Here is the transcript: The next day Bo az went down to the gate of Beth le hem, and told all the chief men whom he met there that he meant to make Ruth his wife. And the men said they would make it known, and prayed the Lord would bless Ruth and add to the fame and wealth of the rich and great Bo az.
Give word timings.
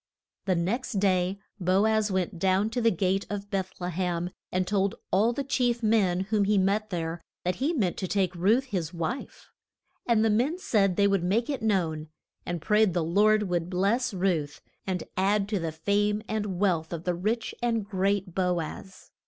The 0.45 0.55
next 0.55 0.93
day 0.93 1.37
Bo 1.59 1.85
az 1.85 2.09
went 2.09 2.39
down 2.39 2.71
to 2.71 2.81
the 2.81 2.89
gate 2.89 3.27
of 3.29 3.51
Beth 3.51 3.79
le 3.79 3.91
hem, 3.91 4.31
and 4.51 4.65
told 4.65 4.95
all 5.11 5.31
the 5.31 5.43
chief 5.43 5.83
men 5.83 6.21
whom 6.21 6.45
he 6.45 6.57
met 6.57 6.89
there 6.89 7.21
that 7.45 7.57
he 7.57 7.71
meant 7.71 7.97
to 7.97 8.17
make 8.17 8.33
Ruth 8.33 8.63
his 8.63 8.95
wife. 8.95 9.51
And 10.07 10.25
the 10.25 10.31
men 10.31 10.57
said 10.57 10.95
they 10.95 11.07
would 11.07 11.23
make 11.23 11.51
it 11.51 11.61
known, 11.61 12.07
and 12.47 12.63
prayed 12.63 12.95
the 12.95 13.03
Lord 13.03 13.43
would 13.43 13.69
bless 13.69 14.11
Ruth 14.11 14.59
and 14.87 15.03
add 15.15 15.47
to 15.49 15.59
the 15.59 15.71
fame 15.71 16.23
and 16.27 16.57
wealth 16.59 16.91
of 16.93 17.03
the 17.03 17.13
rich 17.13 17.53
and 17.61 17.85
great 17.85 18.33
Bo 18.33 18.59
az. 18.59 19.11